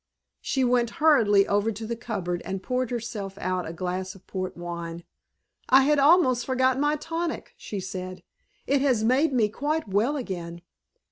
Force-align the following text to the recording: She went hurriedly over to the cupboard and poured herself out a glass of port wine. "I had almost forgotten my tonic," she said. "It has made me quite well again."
She 0.41 0.63
went 0.63 0.89
hurriedly 0.97 1.47
over 1.47 1.71
to 1.71 1.85
the 1.85 1.95
cupboard 1.95 2.41
and 2.43 2.63
poured 2.63 2.89
herself 2.89 3.37
out 3.37 3.67
a 3.67 3.71
glass 3.71 4.15
of 4.15 4.25
port 4.25 4.57
wine. 4.57 5.03
"I 5.69 5.83
had 5.83 5.99
almost 5.99 6.43
forgotten 6.43 6.81
my 6.81 6.95
tonic," 6.95 7.53
she 7.55 7.79
said. 7.79 8.23
"It 8.65 8.81
has 8.81 9.03
made 9.03 9.31
me 9.31 9.47
quite 9.47 9.87
well 9.87 10.17
again." 10.17 10.63